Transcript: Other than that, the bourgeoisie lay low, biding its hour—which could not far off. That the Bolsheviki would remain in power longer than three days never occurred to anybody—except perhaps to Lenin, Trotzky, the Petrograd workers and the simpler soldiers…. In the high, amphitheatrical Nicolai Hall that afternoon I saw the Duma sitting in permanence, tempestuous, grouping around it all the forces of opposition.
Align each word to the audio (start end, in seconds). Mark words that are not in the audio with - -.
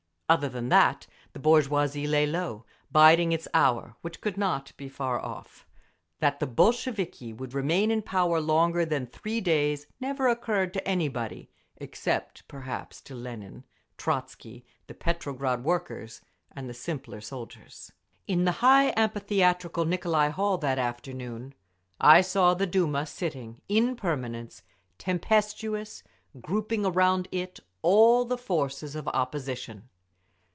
Other 0.33 0.47
than 0.47 0.69
that, 0.69 1.07
the 1.33 1.39
bourgeoisie 1.41 2.07
lay 2.07 2.25
low, 2.25 2.63
biding 2.89 3.33
its 3.33 3.49
hour—which 3.53 4.21
could 4.21 4.37
not 4.37 4.71
far 4.89 5.19
off. 5.19 5.67
That 6.19 6.39
the 6.39 6.47
Bolsheviki 6.47 7.33
would 7.33 7.53
remain 7.53 7.91
in 7.91 8.01
power 8.01 8.39
longer 8.39 8.85
than 8.85 9.07
three 9.07 9.41
days 9.41 9.87
never 9.99 10.29
occurred 10.29 10.73
to 10.75 10.87
anybody—except 10.87 12.47
perhaps 12.47 13.01
to 13.01 13.13
Lenin, 13.13 13.65
Trotzky, 13.97 14.65
the 14.87 14.93
Petrograd 14.93 15.65
workers 15.65 16.21
and 16.53 16.69
the 16.69 16.73
simpler 16.73 17.19
soldiers…. 17.19 17.91
In 18.25 18.45
the 18.45 18.53
high, 18.63 18.93
amphitheatrical 18.95 19.83
Nicolai 19.85 20.29
Hall 20.29 20.57
that 20.59 20.79
afternoon 20.79 21.55
I 21.99 22.21
saw 22.21 22.53
the 22.53 22.65
Duma 22.65 23.05
sitting 23.05 23.59
in 23.67 23.97
permanence, 23.97 24.63
tempestuous, 24.97 26.03
grouping 26.39 26.85
around 26.85 27.27
it 27.33 27.59
all 27.81 28.23
the 28.23 28.37
forces 28.37 28.95
of 28.95 29.09
opposition. 29.09 29.89